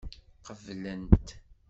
[0.45, 1.19] Qeblent.